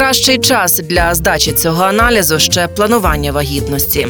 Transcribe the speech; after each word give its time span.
Кращий 0.00 0.38
час 0.38 0.80
для 0.84 1.14
здачі 1.14 1.52
цього 1.52 1.82
аналізу 1.84 2.38
ще 2.38 2.68
планування 2.68 3.32
вагітності 3.32 4.06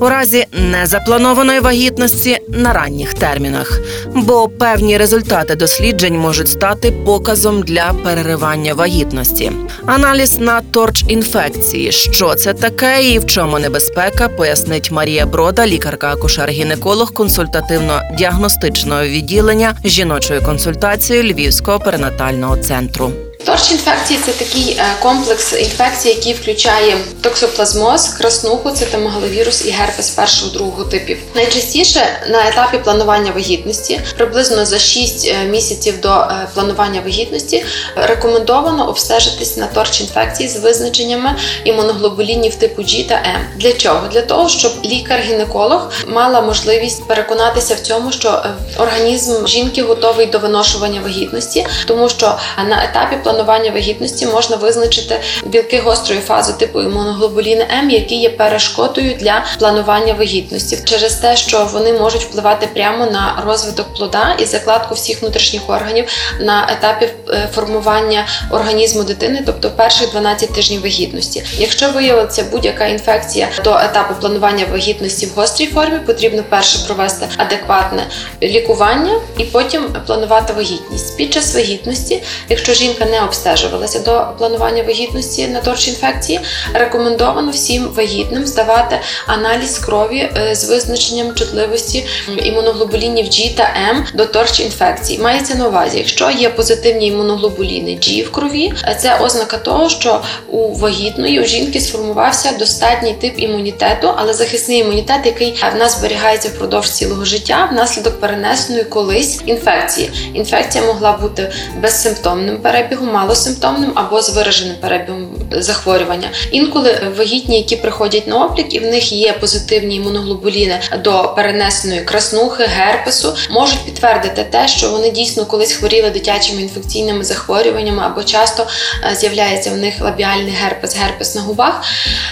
у 0.00 0.08
разі 0.08 0.46
незапланованої 0.52 1.60
вагітності 1.60 2.38
на 2.48 2.72
ранніх 2.72 3.14
термінах, 3.14 3.80
бо 4.14 4.48
певні 4.48 4.98
результати 4.98 5.54
досліджень 5.54 6.18
можуть 6.18 6.48
стати 6.48 6.90
показом 6.90 7.62
для 7.62 7.92
переривання 8.04 8.74
вагітності. 8.74 9.52
Аналіз 9.86 10.38
на 10.38 10.60
торч 10.60 11.04
інфекції. 11.08 11.92
Що 11.92 12.34
це 12.34 12.52
таке 12.52 13.04
і 13.04 13.18
в 13.18 13.26
чому 13.26 13.58
небезпека, 13.58 14.28
пояснить 14.28 14.90
Марія 14.90 15.26
Брода, 15.26 15.66
лікарка-акушер-гінеколог 15.66 17.12
консультативно-діагностичного 17.12 19.08
відділення 19.08 19.76
жіночої 19.84 20.40
консультації 20.40 21.32
Львівського 21.32 21.78
перинатального 21.78 22.56
центру. 22.56 23.12
Торч 23.54 23.70
інфекції 23.70 24.20
це 24.26 24.32
такий 24.32 24.76
е, 24.78 24.84
комплекс 25.02 25.52
інфекцій, 25.52 26.08
який 26.08 26.32
включає 26.32 26.96
токсоплазмоз, 27.20 28.08
краснуху, 28.08 28.70
цитомегаловірус 28.70 29.66
і 29.66 29.70
герпес 29.70 30.10
першого 30.10 30.52
другого 30.52 30.84
типів. 30.84 31.18
Найчастіше 31.34 32.00
на 32.30 32.48
етапі 32.48 32.78
планування 32.78 33.32
вагітності, 33.32 34.00
приблизно 34.16 34.66
за 34.66 34.78
6 34.78 35.28
е, 35.28 35.44
місяців 35.44 36.00
до 36.00 36.08
е, 36.08 36.48
планування 36.54 37.00
вагітності, 37.00 37.64
рекомендовано 37.96 38.88
обстежитись 38.88 39.56
на 39.56 39.66
торч 39.66 40.00
інфекції 40.00 40.48
з 40.48 40.56
визначеннями 40.56 41.36
імуноглобулінів 41.64 42.54
типу 42.54 42.82
G 42.82 43.08
та 43.08 43.14
M. 43.14 43.58
Для 43.58 43.72
чого? 43.72 44.08
Для 44.08 44.22
того, 44.22 44.48
щоб 44.48 44.72
лікар-гінеколог 44.84 45.90
мала 46.06 46.40
можливість 46.40 47.08
переконатися 47.08 47.74
в 47.74 47.80
цьому, 47.80 48.12
що 48.12 48.44
організм 48.78 49.46
жінки 49.46 49.82
готовий 49.82 50.26
до 50.26 50.38
виношування 50.38 51.00
вагітності, 51.00 51.66
тому 51.86 52.08
що 52.08 52.38
на 52.68 52.84
етапі 52.84 53.16
планування 53.22 53.43
вагітності 53.44 54.26
можна 54.26 54.56
визначити 54.56 55.20
білки 55.44 55.80
гострої 55.80 56.20
фази 56.20 56.52
типу 56.52 56.82
імуноглобуліни 56.82 57.66
М, 57.78 57.90
які 57.90 58.14
є 58.16 58.30
перешкодою 58.30 59.14
для 59.14 59.44
планування 59.58 60.12
вагітності, 60.12 60.78
через 60.84 61.14
те, 61.14 61.36
що 61.36 61.68
вони 61.72 61.92
можуть 61.92 62.22
впливати 62.22 62.68
прямо 62.74 63.06
на 63.06 63.42
розвиток 63.46 63.94
плода 63.94 64.36
і 64.38 64.44
закладку 64.44 64.94
всіх 64.94 65.22
внутрішніх 65.22 65.70
органів 65.70 66.04
на 66.40 66.68
етапі 66.72 67.08
е, 67.28 67.48
формування 67.54 68.26
організму 68.50 69.02
дитини, 69.04 69.42
тобто 69.46 69.70
перших 69.70 70.10
12 70.10 70.52
тижнів 70.52 70.82
вагітності. 70.82 71.44
Якщо 71.58 71.90
виявиться 71.90 72.44
будь-яка 72.50 72.86
інфекція 72.86 73.48
до 73.64 73.70
етапу 73.70 74.14
планування 74.20 74.64
вагітності 74.72 75.26
в 75.26 75.30
гострій 75.36 75.66
формі, 75.66 75.98
потрібно 76.06 76.42
перше 76.48 76.78
провести 76.86 77.26
адекватне 77.36 78.06
лікування 78.42 79.20
і 79.38 79.44
потім 79.44 79.96
планувати 80.06 80.52
вагітність. 80.52 81.16
Під 81.16 81.32
час 81.32 81.54
вагітності, 81.54 82.22
якщо 82.48 82.74
жінка 82.74 83.04
не 83.04 83.20
обстежувалася 83.24 83.98
до 83.98 84.26
планування 84.38 84.82
вагітності 84.82 85.48
на 85.48 85.60
торч 85.60 85.88
інфекції, 85.88 86.40
рекомендовано 86.74 87.50
всім 87.50 87.88
вагітним 87.94 88.46
здавати 88.46 89.00
аналіз 89.26 89.78
крові 89.78 90.30
е, 90.36 90.54
з 90.54 90.64
визначенням 90.64 91.34
чутливості 91.34 92.06
імуноглобулінів 92.36 93.26
G 93.26 93.56
та 93.56 93.74
М 93.90 94.06
до 94.14 94.26
торч 94.26 94.60
інфекції. 94.60 95.18
Мається 95.18 95.54
на 95.54 95.68
увазі, 95.68 95.98
якщо 95.98 96.30
є 96.30 96.48
позитивні 96.50 97.06
імуноглобуліни 97.06 97.90
G 97.90 98.26
в 98.26 98.30
крові, 98.30 98.72
е, 98.84 98.96
це 99.00 99.18
ознака 99.18 99.58
того, 99.58 99.88
що 99.88 100.20
у 100.48 100.74
вагітної 100.74 101.40
у 101.40 101.44
жінки 101.44 101.80
сформувався 101.80 102.52
достатній 102.58 103.12
тип 103.12 103.34
імунітету, 103.36 104.10
але 104.16 104.34
захисний 104.34 104.78
імунітет, 104.78 105.20
який 105.24 105.54
в 105.74 105.78
нас 105.78 105.98
зберігається 105.98 106.48
впродовж 106.48 106.90
цілого 106.90 107.24
життя 107.24 107.68
внаслідок 107.72 108.20
перенесеної 108.20 108.84
колись 108.84 109.40
інфекції. 109.46 110.10
Інфекція 110.34 110.84
могла 110.84 111.12
бути 111.12 111.52
безсимптомним 111.82 112.58
перебігом, 112.58 113.13
малосимптомним 113.14 113.92
або 113.94 114.22
з 114.22 114.30
вираженим 114.30 114.76
перебігом 114.80 115.28
захворювання. 115.50 116.28
Інколи 116.50 117.12
вагітні, 117.18 117.56
які 117.56 117.76
приходять 117.76 118.26
на 118.26 118.44
облік, 118.44 118.74
і 118.74 118.78
в 118.78 118.82
них 118.82 119.12
є 119.12 119.32
позитивні 119.32 119.96
імуноглобуліни 119.96 120.80
до 121.04 121.32
перенесеної 121.36 122.00
краснухи, 122.00 122.64
герпесу, 122.64 123.36
можуть 123.50 123.84
підтвердити 123.84 124.44
те, 124.50 124.68
що 124.68 124.90
вони 124.90 125.10
дійсно 125.10 125.46
колись 125.46 125.72
хворіли 125.72 126.10
дитячими 126.10 126.62
інфекційними 126.62 127.24
захворюваннями, 127.24 128.02
або 128.02 128.22
часто 128.22 128.66
е, 129.10 129.14
з'являється 129.14 129.70
в 129.70 129.76
них 129.76 130.00
лабіальний 130.00 130.52
герпес, 130.52 130.96
герпес 130.96 131.34
на 131.34 131.40
губах. 131.40 131.84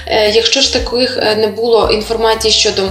Е, 0.06 0.30
Якщо 0.30 0.60
ж 0.60 0.72
таких 0.72 1.18
е, 1.22 1.36
не 1.36 1.46
було 1.46 1.90
інформації 1.90 2.52
щодо 2.52 2.82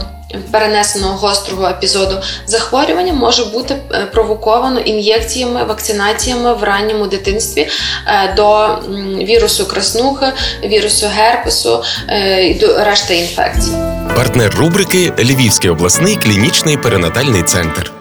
перенесеного 0.52 1.14
гострого 1.14 1.68
епізоду 1.68 2.18
захворювання 2.46 3.14
може 3.14 3.46
бути 3.46 3.76
е, 3.92 4.06
провоковано 4.06 4.80
ін'єкціями, 4.80 5.64
вакцинаціями 5.64 6.54
в 6.54 6.64
ранньому 6.64 7.08
дитинстві 7.08 7.70
е, 8.08 8.34
до 8.36 8.78
вірусу 9.26 9.66
краснухи, 9.66 10.26
вірусу 10.64 11.08
герпесу 11.08 11.84
е, 12.08 12.46
і 12.48 12.54
до 12.54 12.84
решти 12.84 13.16
інфекцій. 13.16 13.72
Партнер 14.16 14.56
рубрики 14.56 15.14
Львівський 15.20 15.70
обласний 15.70 16.16
клінічний 16.16 16.78
перинатальний 16.78 17.44
центр. 17.44 18.01